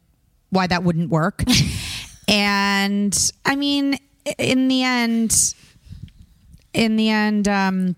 [0.50, 1.44] why that wouldn't work.
[2.28, 3.98] and I mean,
[4.38, 5.56] in the end,
[6.74, 7.96] in the end, um,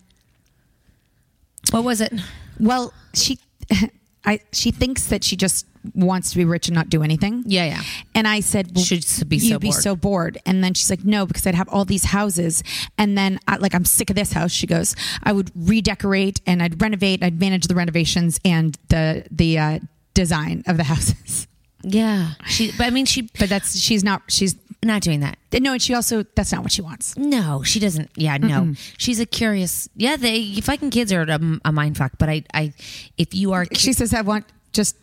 [1.72, 2.14] what was it
[2.60, 3.40] well, she,
[4.26, 7.44] I, she thinks that she just wants to be rich and not do anything.
[7.46, 7.82] Yeah, yeah.
[8.14, 9.82] And I said, well, Should be you'd so be bored.
[9.82, 10.38] so bored.
[10.46, 12.64] And then she's like, no, because I'd have all these houses.
[12.98, 14.52] And then, I, like, I'm sick of this house.
[14.52, 17.24] She goes, I would redecorate and I'd renovate.
[17.24, 19.80] I'd manage the renovations and the the uh,
[20.14, 21.48] design of the houses.
[21.84, 24.24] Yeah she but i mean she But that's she's not.
[24.28, 27.18] She's not doing that no, and she also that's not what she wants.
[27.18, 28.12] No, she doesn't.
[28.16, 28.76] Yeah, no.
[28.98, 29.90] She's a curious.
[29.96, 32.14] Yeah, they fucking kids are a, a mind fuck.
[32.18, 32.74] But I, I,
[33.18, 34.96] if you are, She says, I want just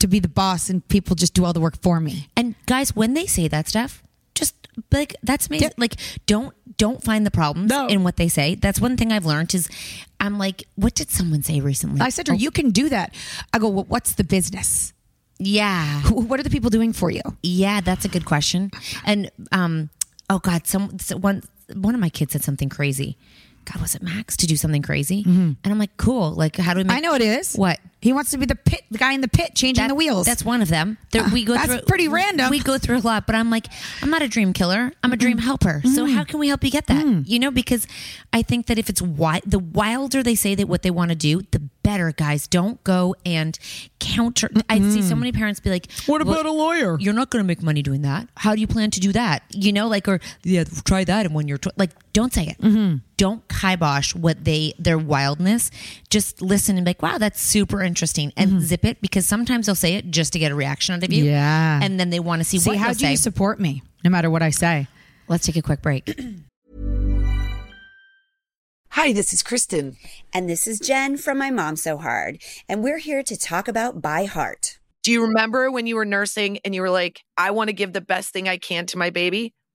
[0.00, 2.28] to be the boss and people just do all the work for me.
[2.36, 4.02] and guys, when they say that stuff,
[4.34, 4.54] just
[4.92, 5.58] like that's me.
[5.58, 5.70] Yeah.
[5.78, 5.94] Like,
[6.26, 7.86] don't don't find the problems No.
[7.86, 8.54] in what they say.
[8.54, 9.68] That's one thing I've learned is,
[10.20, 12.02] I'm like, what did someone say recently?
[12.02, 12.38] I said to her, oh.
[12.38, 13.14] you can do that.
[13.52, 14.92] I go, well, what's the business?
[15.38, 17.22] Yeah, Who- What are the people doing for you?
[17.42, 18.70] Yeah, that's a good question.
[19.04, 19.90] And um,
[20.30, 21.42] oh god, some so one
[21.74, 23.16] one of my kids said something crazy.
[23.64, 25.24] God, was it Max to do something crazy?
[25.26, 26.30] And I'm like, cool.
[26.30, 26.84] Like, how do we?
[26.84, 27.04] Make, Mm-hmm.
[27.04, 27.56] I know it is.
[27.56, 27.80] What?
[28.00, 30.26] He wants to be the pit, the guy in the pit changing That- the wheels.
[30.26, 30.98] That's one of them.
[31.32, 32.50] We go That's through pretty random.
[32.50, 33.66] We go through a lot, but I'm like,
[34.02, 34.92] I'm not a dream killer.
[35.02, 35.82] I'm a dream helper.
[35.94, 37.04] So how can we help you get that?
[37.26, 37.86] You know, because
[38.32, 41.16] I think that if it's wi- the wilder they say that what they want to
[41.16, 42.12] do, the better.
[42.12, 43.56] Guys, don't go and
[44.00, 44.50] counter.
[44.68, 47.42] I see so many parents be like, What "Well, about a lawyer?" You're not going
[47.42, 48.28] to make money doing that.
[48.36, 49.42] How do you plan to do that?
[49.50, 51.26] You know, like or yeah, try that.
[51.26, 51.76] And when you're tw-.
[51.78, 52.58] like, don't say it.
[52.60, 52.96] Mm-hmm.
[53.16, 55.70] Don't kibosh what they their wildness.
[56.10, 57.95] Just listen and be like, wow, that's super interesting,
[58.36, 58.60] and mm-hmm.
[58.60, 61.24] zip it because sometimes they'll say it just to get a reaction out of you.
[61.24, 61.80] Yeah.
[61.82, 63.12] and then they want to see, See, what how do say.
[63.12, 64.86] you support me no matter what I say?
[65.28, 66.08] Let's take a quick break.
[68.90, 69.96] Hi, this is Kristen.
[70.32, 74.00] And this is Jen from My Mom So Hard, and we're here to talk about
[74.00, 74.78] ByHeart.
[75.02, 77.92] Do you remember when you were nursing and you were like, I want to give
[77.92, 79.52] the best thing I can to my baby?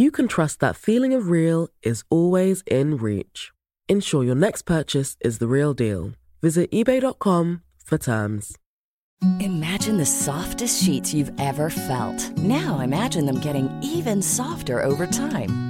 [0.00, 3.52] you can trust that feeling of real is always in reach.
[3.86, 6.12] Ensure your next purchase is the real deal.
[6.40, 8.56] Visit eBay.com for terms.
[9.40, 12.38] Imagine the softest sheets you've ever felt.
[12.38, 15.69] Now imagine them getting even softer over time.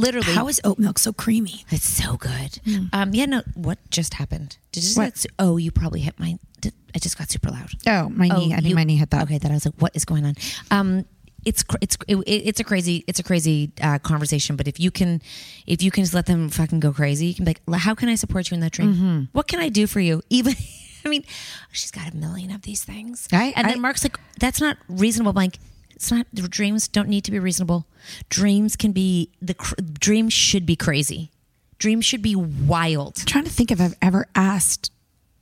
[0.00, 1.64] Literally, How is oat milk so creamy?
[1.70, 2.60] It's so good.
[2.92, 3.42] Um, yeah, no.
[3.54, 4.56] What just happened?
[4.72, 5.14] Did you just What?
[5.14, 6.38] get oh, you probably hit my.
[6.60, 7.70] Did, I just got super loud.
[7.86, 8.54] Oh, my knee.
[8.54, 9.22] I think my knee hit that.
[9.24, 10.34] Okay, that I was like, what is going on?
[10.70, 11.04] Um,
[11.44, 14.56] it's it's it, it's a crazy it's a crazy uh, conversation.
[14.56, 15.22] But if you can,
[15.66, 18.08] if you can just let them fucking go crazy, you can be like, how can
[18.08, 18.94] I support you in that dream?
[18.94, 19.28] Mhm.
[19.32, 20.22] What can I do for you?
[20.30, 20.54] Even.
[21.02, 21.24] I mean,
[21.72, 23.26] she's got a million of these things.
[23.32, 25.30] I- and I- then Mark's like, that's not reasonable.
[25.30, 25.58] I'm like,
[26.00, 26.26] it's not.
[26.32, 27.86] Dreams don't need to be reasonable.
[28.30, 29.54] Dreams can be the
[30.00, 31.30] dreams should be crazy.
[31.76, 33.18] Dreams should be wild.
[33.20, 34.90] I'm trying to think if I've ever asked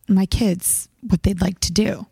[0.08, 2.06] my kids what they'd like to do.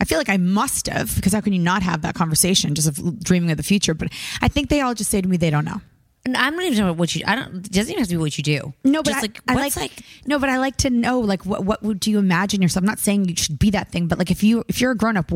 [0.00, 2.88] I feel like I must have, because how can you not have that conversation just
[2.88, 3.92] of dreaming of the future?
[3.92, 4.08] But
[4.40, 5.82] I think they all just say to me they don't know.
[6.26, 7.22] I'm not even talking about what you.
[7.26, 7.56] I don't.
[7.56, 8.72] It doesn't even have to be what you do.
[8.82, 9.92] No, but Just I, like I what's like,
[10.26, 12.82] no, but I like to know like what what would do you imagine yourself?
[12.82, 14.96] I'm not saying you should be that thing, but like if you if you're a
[14.96, 15.30] grown up,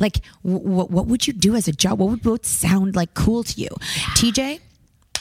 [0.00, 2.00] like what what would you do as a job?
[2.00, 3.68] What would, would sound like cool to you?
[4.16, 4.60] TJ,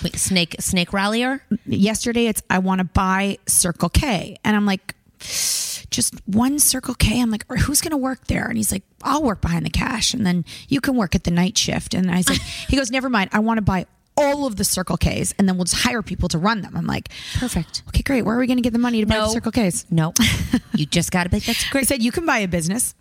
[0.03, 1.43] Wait, snake snake rallier.
[1.65, 7.21] yesterday it's I want to buy Circle K, and I'm like, just one Circle K.
[7.21, 8.47] I'm like, who's going to work there?
[8.47, 11.31] And he's like, I'll work behind the cash, and then you can work at the
[11.31, 11.93] night shift.
[11.93, 13.29] And I said, he goes, never mind.
[13.33, 16.29] I want to buy all of the Circle Ks, and then we'll just hire people
[16.29, 16.75] to run them.
[16.77, 17.83] I'm like, perfect.
[17.89, 18.23] Okay, great.
[18.23, 19.25] Where are we going to get the money to buy No.
[19.25, 19.85] the Circle Ks?
[19.89, 20.13] No,
[20.75, 21.39] you just got to be.
[21.39, 21.81] That's great.
[21.81, 22.95] I said you can buy a business.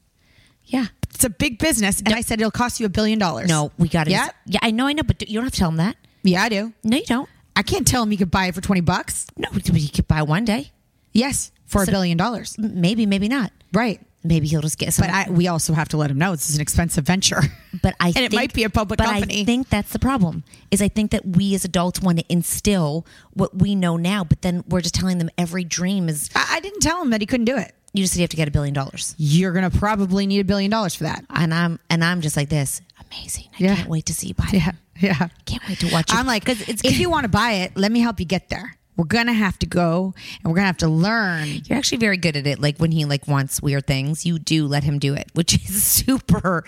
[0.65, 3.49] Yeah, it's a big business, and I said it'll cost you a billion dollars.
[3.49, 4.11] No, we got to.
[4.11, 4.61] Yeah, yeah.
[4.63, 5.97] I know, I know, but you don't have to tell them that.
[6.23, 6.73] yeah, I do.
[6.85, 7.29] No, you don't.
[7.57, 9.27] I can't tell them you could buy it for twenty bucks.
[9.37, 10.71] No, but you could buy one day.
[11.13, 12.57] Yes, for a So- billion dollars.
[12.59, 13.53] Maybe, maybe not.
[13.75, 14.01] Right.
[14.25, 15.07] Maybe he'll just get some.
[15.07, 17.41] But I, we also have to let him know this is an expensive venture.
[17.83, 19.43] But I and think, it might be a public but company.
[19.43, 20.45] I think that's the problem.
[20.71, 24.43] Is I think that we as adults want to instill what we know now, but
[24.43, 26.31] then we're just telling them every dream is.
[26.37, 27.75] I, I didn't tell him that he couldn't do it.
[27.95, 30.45] You just said you have to get a billion dollars, You're gonna probably need a
[30.45, 31.25] billion dollars for that.
[31.29, 32.81] and I'm and I'm just like this.
[33.11, 33.45] Amazing!
[33.53, 33.77] I Yeah.
[33.77, 34.47] can't wait to see you buy.
[34.51, 34.55] It.
[34.55, 35.29] Yeah, yeah.
[35.45, 36.11] Can't wait to watch.
[36.11, 36.19] You.
[36.19, 38.49] I'm like, 'Cause it's if you want to buy it, let me help you get
[38.49, 38.77] there.
[39.03, 41.49] We're gonna have to go, and we're gonna have to learn.
[41.65, 42.61] You're actually very good at it.
[42.61, 45.83] Like when he like wants weird things, you do let him do it, which is
[45.83, 46.63] super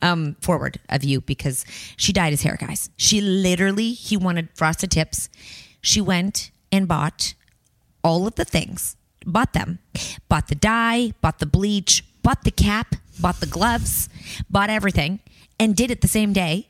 [0.00, 1.64] um, forward of you because
[1.96, 2.90] she dyed his hair, guys.
[2.96, 5.28] She literally he wanted frosted tips.
[5.80, 7.34] She went and bought
[8.04, 8.94] all of the things,
[9.26, 9.80] bought them,
[10.28, 14.08] bought the dye, bought the bleach, bought the cap, bought the gloves,
[14.48, 15.18] bought everything,
[15.58, 16.68] and did it the same day.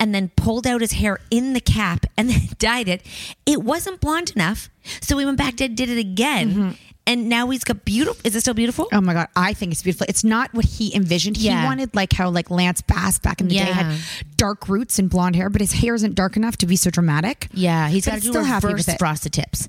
[0.00, 3.04] And then pulled out his hair in the cap and then dyed it.
[3.46, 4.70] It wasn't blonde enough,
[5.02, 6.76] so we went back and did it again.
[7.06, 8.20] And now he's got beautiful.
[8.24, 8.88] Is it still beautiful?
[8.92, 10.06] Oh my god, I think it's beautiful.
[10.08, 11.36] It's not what he envisioned.
[11.38, 11.60] Yeah.
[11.60, 13.98] He wanted like how like Lance Bass back in the day had
[14.36, 17.48] dark roots and blonde hair, but his hair isn't dark enough to be so dramatic.
[17.52, 18.32] Yeah, he's got to do
[18.70, 19.68] reverse frosted tips.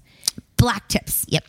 [0.58, 1.26] black tips.
[1.28, 1.46] Yep.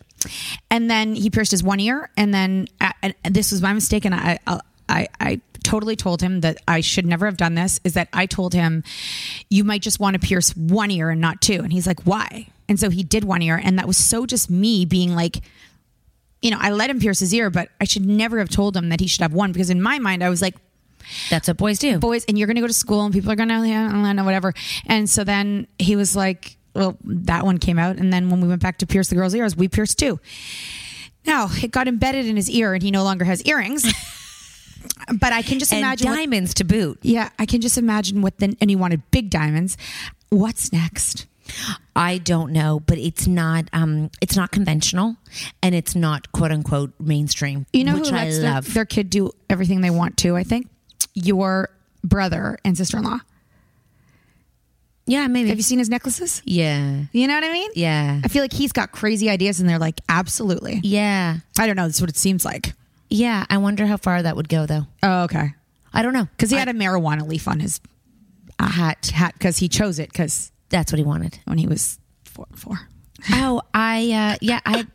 [0.71, 4.05] And then he pierced his one ear, and then uh, and this was my mistake,
[4.05, 7.79] and I I I, I totally told him that I should never have done this.
[7.83, 8.83] Is that I told him
[9.49, 12.47] you might just want to pierce one ear and not two, and he's like, why?
[12.69, 15.41] And so he did one ear, and that was so just me being like.
[16.41, 18.89] You know, I let him pierce his ear, but I should never have told him
[18.89, 20.55] that he should have one because in my mind I was like,
[21.29, 21.99] That's what boys do.
[21.99, 24.25] boys and you're going to go to school and people are going to yeah, know
[24.25, 24.53] whatever
[24.85, 28.49] and so then he was like well that one came out and then when we
[28.49, 30.19] went back to pierce the girl's ears we pierced two
[31.25, 33.85] now it got embedded in his ear and he no longer has earrings
[35.19, 36.99] but i can just And imagine what- diamonds to boot.
[37.01, 39.77] yeah i can just imagine what then and he wanted big diamonds
[40.29, 41.25] what's next
[41.93, 45.17] I don't know, but it's not um it's not conventional
[45.61, 47.65] and it's not quote unquote mainstream.
[47.73, 50.43] you know which who I lets their, their kid do everything they want to i
[50.43, 50.69] think
[51.13, 51.69] your
[52.03, 53.19] brother and sister-in-law
[55.05, 55.49] yeah, maybe.
[55.49, 57.03] have you seen his necklaces yeah.
[57.11, 58.21] you know what i mean Yeah.
[58.23, 60.79] I feel like he's got crazy ideas and they're like, absolutely.
[60.83, 61.37] Yeah.
[61.59, 61.83] I don't know.
[61.87, 62.73] That's what it seems like.
[63.15, 64.87] Yeah, I wonder how far that would go though.
[65.03, 65.53] Oh, okay.
[65.93, 66.27] I don't know.
[66.35, 67.79] Because he had a marijuana leaf on his
[68.57, 71.37] uh, hat hat because he chose it because That's what he wanted.
[71.45, 72.47] when he was four.
[72.55, 72.79] four.
[73.31, 74.87] Oh, I uh yeah, I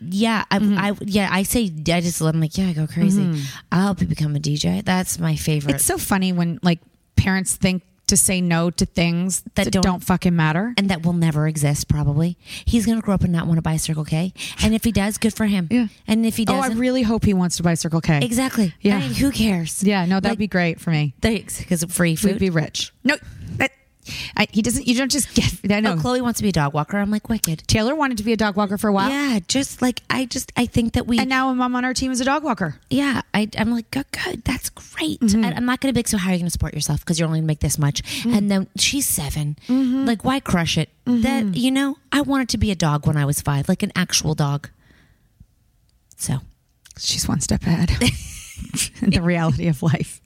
[0.00, 0.78] yeah, I, Mm-hmm.
[0.78, 3.24] I yeah, I say I just I'm like, yeah, I go crazy.
[3.24, 3.44] Mhm.
[3.70, 4.82] I'll you become a DJ.
[4.84, 5.74] That's my favorite.
[5.76, 6.80] It's so funny when like
[7.16, 10.74] parents think to say no to things that, don't, fucking matter.
[10.76, 12.36] and that will never exist probably.
[12.64, 14.32] He's going to grow up and not want to buy Circle K.
[14.62, 15.68] And if he does, good for him.
[15.70, 15.88] Yeah.
[16.06, 18.20] And if he Oh, doesn't I really hope he wants to buy Circle K.
[18.22, 18.74] Exactly.
[18.80, 18.96] Yeah.
[18.96, 19.82] I mean, who cares?
[19.82, 21.14] Yeah, no, that'd Like- be great for me.
[21.20, 22.32] Thanks, because free food.
[22.32, 22.92] We'd be rich.
[23.04, 23.22] No, that,
[24.36, 24.86] I, he doesn't.
[24.86, 25.72] You don't just get.
[25.72, 25.92] I know.
[25.92, 26.98] Oh, Chloe wants to be a dog walker.
[26.98, 27.64] I'm like wicked.
[27.66, 29.10] Taylor wanted to be a dog walker for a while.
[29.10, 31.94] Yeah, just like I just I think that we and now a mom on our
[31.94, 32.76] team is a dog walker.
[32.90, 35.20] Yeah, I, I'm like, good, good, that's great.
[35.20, 35.44] Mm-hmm.
[35.44, 37.00] I, I'm not going to beg, so how are you going to support yourself?
[37.00, 38.02] Because you're only going to make this much.
[38.02, 38.34] Mm-hmm.
[38.34, 40.90] And then she's 7 Like, why crush it?
[41.04, 43.92] That, you know, I wanted to be a dog when I was five, like an
[43.96, 44.68] actual dog.
[46.16, 46.40] So
[46.98, 47.90] She's one step ahead
[49.02, 50.20] in the reality of life.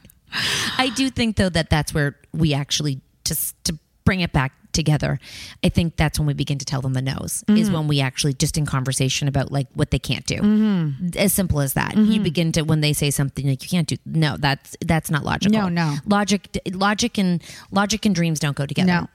[0.78, 3.00] I do think, though, that that's where we actually,
[3.32, 5.20] just to bring it back together,
[5.62, 7.72] I think that's when we begin to tell them the no's, is Mhm.
[7.74, 10.36] when we actually just in conversation about like what they can't do.
[10.36, 11.14] Mhm.
[11.14, 11.94] As simple as that.
[11.96, 12.22] You Mhm.
[12.22, 15.58] begin to when they say something like you can't do no, that's that's not logical.
[15.60, 15.98] No, no.
[16.06, 19.06] Logic logic and logic and dreams don't go together.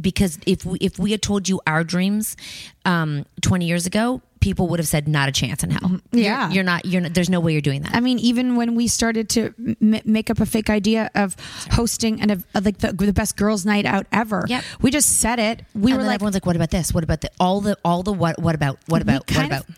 [0.00, 2.36] Because if we if we had told you our dreams
[2.84, 5.80] um 20 years ago, people would have said not a chance in hell.
[5.90, 6.18] You're- Mm-hmm.
[6.18, 6.50] Yeah.
[6.50, 7.94] You're, not you're not, there's no way you're doing that.
[7.94, 11.36] I mean, even when we started to m- make up a fake idea of
[11.72, 14.64] hosting and of, like the, the best girls' night out ever, Yep.
[14.80, 15.62] we just said it.
[15.74, 16.94] We and were like, everyone's like, what about this?
[16.94, 19.76] What about the all the all the what what about what about what about of-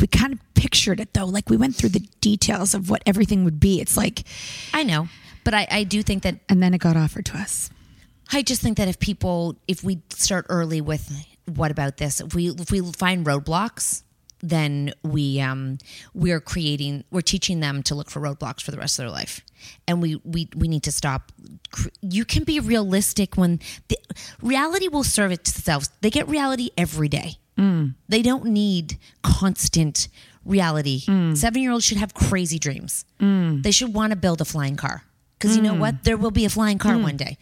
[0.00, 1.24] we kind of pictured it though.
[1.26, 3.80] Like we went through the details of what everything would be.
[3.80, 4.24] It's like,
[4.74, 5.08] I know,
[5.44, 7.70] but I, I do think that and then it got offered to us.
[8.32, 11.10] I just think that if people, if we start early with
[11.46, 14.02] what about this, if we if we find roadblocks,
[14.40, 15.78] then we um
[16.12, 19.40] we're creating we're teaching them to look for roadblocks for the rest of their life,
[19.86, 21.32] and we we we need to stop.
[22.02, 23.98] You can be realistic when the,
[24.42, 25.86] reality will serve itself.
[26.00, 27.36] They get reality every day.
[27.56, 27.94] Mm.
[28.08, 30.08] They don't need constant
[30.44, 31.02] reality.
[31.06, 31.36] Mm.
[31.36, 33.04] Seven year olds should have crazy dreams.
[33.20, 33.62] Mm.
[33.62, 35.04] They should want to build a flying car.
[35.38, 35.80] Because you know Mm.
[35.80, 36.04] what?
[36.04, 37.36] There will be a flying car one day.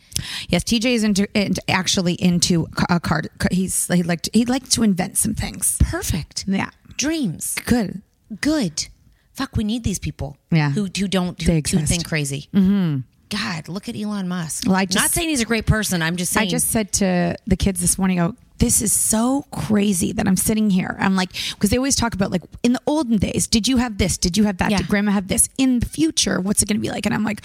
[0.48, 3.22] Yes, TJ is into, into actually into a car
[3.52, 5.76] He's he liked he liked to invent some things.
[5.80, 6.44] Perfect.
[6.48, 7.54] Yeah, Dreams.
[7.66, 8.02] good.
[8.40, 8.88] Good.
[9.32, 10.36] Fuck, we need these people.
[10.50, 10.70] Yeah.
[10.72, 12.48] Who who don't who, who think crazy.
[12.52, 13.00] Mm-hmm.
[13.30, 14.64] God, look at Elon Musk.
[14.66, 16.02] Well, I just- not saying he's a great person.
[16.02, 19.44] I'm just saying I just said to the kids this morning, "Oh, this is so
[19.50, 22.80] crazy that I'm sitting here." I'm like, because they always talk about like in the
[22.86, 24.16] olden days, did you have this?
[24.18, 24.70] Did you have that?
[24.70, 24.78] Yeah.
[24.78, 25.48] Did Grandma have this?
[25.58, 27.06] In the future, what's it going to be like?
[27.06, 27.42] And I'm like,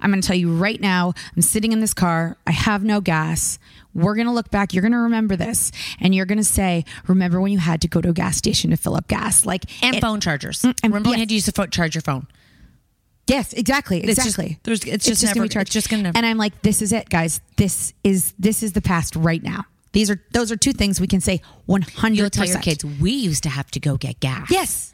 [0.00, 1.14] I'm going to tell you right now.
[1.36, 2.36] I'm sitting in this car.
[2.46, 3.58] I have no gas.
[3.94, 4.72] We're going to look back.
[4.72, 7.88] You're going to remember this, and you're going to say, "Remember when you had to
[7.88, 10.60] go to a gas station to fill up gas?" Like and it- phone chargers.
[10.62, 12.26] Mm, and- Remember when you had to use the phone, charge your phone?
[13.30, 14.58] Yes, exactly, It's just- exactly.
[14.64, 15.68] there's- it's just never- gonna be charged.
[15.68, 17.40] it's just gonna never- And I'm like, this is it, guys.
[17.56, 19.64] This is this is the past right now.
[19.92, 22.16] These are those are two things we can say 100.
[22.16, 24.48] You'll tell your kids we used to have to go get gas.
[24.50, 24.92] Yes.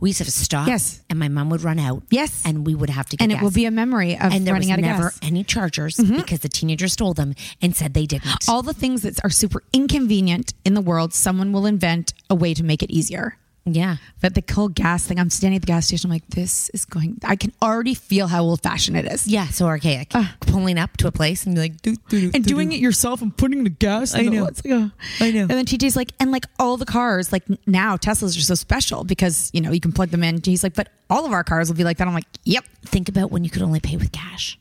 [0.00, 0.68] We used to have to stop.
[0.68, 1.00] Yes.
[1.08, 2.02] And my mom would run out.
[2.10, 2.42] Yes.
[2.44, 3.24] And we would have to get gas.
[3.24, 3.40] and gas.
[3.40, 5.14] it will be a memory of and there running was out of never gas.
[5.18, 5.26] Mm-hmm.
[5.26, 8.46] any chargers because the teenagers stole them and said they didn't.
[8.48, 12.52] All the things that are super inconvenient in the world, someone will invent a way
[12.54, 13.38] to make it easier.
[13.66, 13.96] Yeah.
[14.20, 16.08] But the cold gas thing, I'm standing at the gas station.
[16.10, 17.18] I'm like, this is going.
[17.24, 19.26] I can already feel how old fashioned it is.
[19.26, 20.12] Yeah, so archaic.
[20.40, 23.34] Pulling up to a place and like, doo, doo, doo, and doing it yourself and
[23.34, 24.14] putting the gas.
[24.14, 24.46] I in the- know.
[24.46, 24.90] it's like, oh.
[25.20, 25.40] I know.
[25.42, 29.02] And then TJ's like, and like all the cars, like now Teslas are so special
[29.04, 30.40] because you know you can plug them in.
[30.44, 32.06] He's like, but all of our cars will be like that.
[32.06, 32.64] I'm like, yep.
[32.84, 34.58] Think about when you could only pay with cash.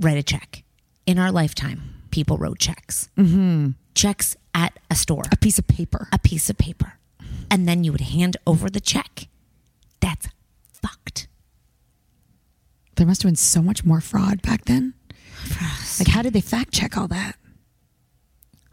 [0.00, 0.62] Write a check.
[1.06, 3.08] In our lifetime, people wrote checks.
[3.18, 3.70] Mm-hmm.
[3.94, 5.22] Checks at a store.
[5.32, 6.08] A piece of paper.
[6.12, 6.94] A piece of paper.
[7.56, 9.28] And then you would hand over the check.
[10.00, 10.28] That's
[10.74, 11.26] fucked.
[12.96, 14.92] There must have been so much more fraud back then.
[15.98, 17.36] Like, how did they fact check all that?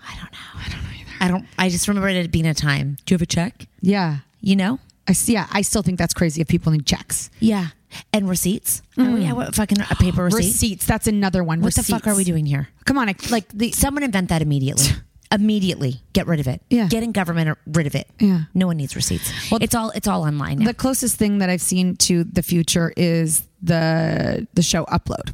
[0.06, 0.66] I don't know.
[0.66, 1.12] I don't know either.
[1.22, 1.46] I don't.
[1.58, 2.98] I just remember it being a time.
[3.06, 3.68] Do you have a check?
[3.80, 4.18] Yeah.
[4.42, 4.80] You know?
[5.08, 5.32] I see.
[5.32, 7.30] Yeah, I still think that's crazy if people need checks.
[7.40, 7.68] Yeah.
[8.12, 8.82] And receipts.
[8.98, 9.22] Oh, Mm.
[9.24, 10.40] yeah, what fucking a paper receipt?
[10.40, 10.86] Receipts.
[10.86, 11.62] That's another one.
[11.62, 12.68] What the fuck are we doing here?
[12.84, 14.88] Come on, I, like the Someone invent that immediately.
[15.34, 16.02] immediately.
[16.14, 16.62] Get rid of it.
[16.70, 16.88] Yeah.
[16.88, 18.08] Getting government rid of it.
[18.20, 18.42] Yeah.
[18.54, 19.32] No one needs receipts.
[19.52, 20.66] Well, it's all it's all online now.
[20.66, 25.34] the closest thing that I've seen to the future is the the show Upload.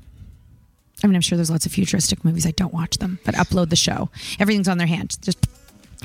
[1.04, 2.46] I mean, I'm sure there's lots of futuristic movies.
[2.46, 4.10] I don't watch them, but Upload the show.
[4.40, 5.18] Everything's on their hand.
[5.22, 5.48] Just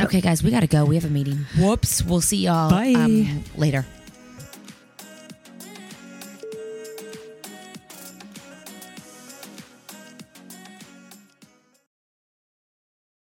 [0.01, 0.85] okay, guys, we gotta go.
[0.85, 1.47] We have a meeting.
[1.59, 2.03] Whoops.
[2.03, 2.93] We'll see y'all Bye.
[2.97, 3.85] um, later.